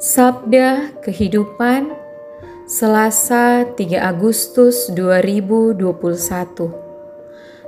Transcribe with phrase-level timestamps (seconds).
[0.00, 1.92] Sabda Kehidupan
[2.64, 5.76] Selasa 3 Agustus 2021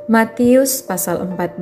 [0.08, 1.60] Matius pasal 14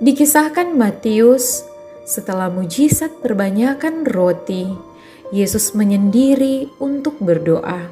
[0.00, 1.68] Dikisahkan Matius
[2.08, 4.91] setelah mujizat perbanyakan roti,
[5.32, 7.88] Yesus menyendiri untuk berdoa.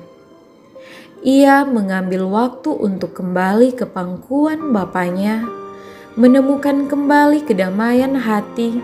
[1.25, 5.49] Ia mengambil waktu untuk kembali ke pangkuan Bapaknya,
[6.21, 8.77] menemukan kembali kedamaian hati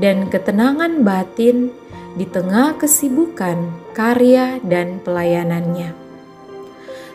[0.00, 1.68] dan ketenangan batin
[2.16, 5.92] di tengah kesibukan karya dan pelayanannya.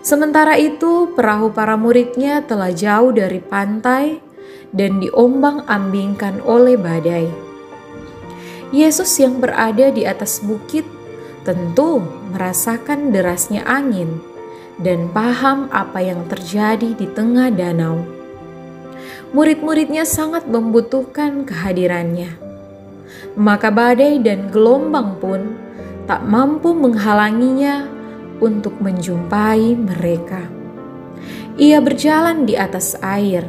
[0.06, 4.22] Sementara itu, perahu para muridnya telah jauh dari pantai
[4.70, 7.55] dan diombang-ambingkan oleh badai.
[8.74, 10.86] Yesus yang berada di atas bukit
[11.46, 12.02] tentu
[12.34, 14.18] merasakan derasnya angin
[14.82, 18.02] dan paham apa yang terjadi di tengah danau.
[19.36, 22.40] Murid-muridnya sangat membutuhkan kehadirannya.
[23.36, 25.60] Maka badai dan gelombang pun
[26.08, 27.84] tak mampu menghalanginya
[28.40, 30.48] untuk menjumpai mereka.
[31.56, 33.44] Ia berjalan di atas air.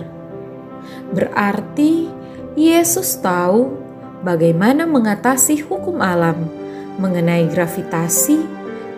[1.10, 2.10] Berarti
[2.54, 3.85] Yesus tahu
[4.26, 6.50] bagaimana mengatasi hukum alam
[6.98, 8.42] mengenai gravitasi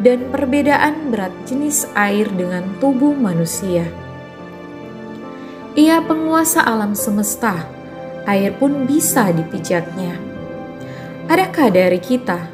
[0.00, 3.84] dan perbedaan berat jenis air dengan tubuh manusia.
[5.76, 7.68] Ia penguasa alam semesta,
[8.24, 10.16] air pun bisa dipijaknya.
[11.28, 12.48] Adakah dari kita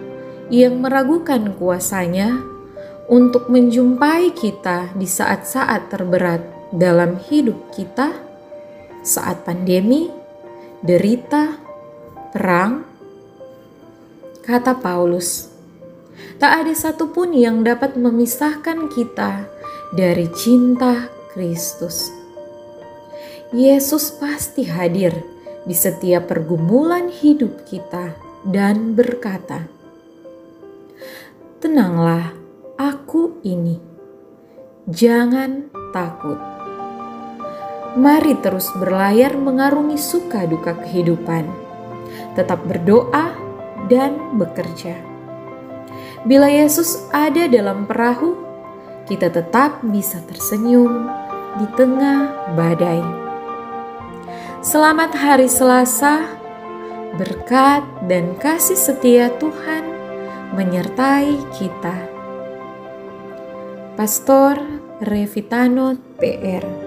[0.51, 2.37] yang meragukan kuasanya
[3.07, 6.43] untuk menjumpai kita di saat-saat terberat
[6.75, 8.13] dalam hidup kita,
[9.05, 10.09] saat pandemi,
[10.81, 11.64] derita,
[12.35, 12.83] perang?
[14.43, 15.47] Kata Paulus,
[16.43, 19.47] tak ada satupun yang dapat memisahkan kita
[19.95, 22.11] dari cinta Kristus.
[23.55, 25.15] Yesus pasti hadir
[25.63, 29.71] di setiap pergumulan hidup kita dan berkata,
[31.63, 32.35] "Tenanglah,
[32.75, 33.79] aku ini.
[34.91, 36.43] Jangan takut."
[37.95, 41.64] Mari terus berlayar mengarungi suka duka kehidupan
[42.35, 43.45] tetap berdoa,
[43.89, 44.97] dan bekerja.
[46.25, 48.37] Bila Yesus ada dalam perahu,
[49.05, 51.09] kita tetap bisa tersenyum
[51.61, 53.05] di tengah badai.
[54.65, 56.25] Selamat hari Selasa,
[57.21, 59.85] berkat dan kasih setia Tuhan
[60.57, 61.97] menyertai kita.
[63.95, 64.59] Pastor
[65.05, 66.84] Revitano PR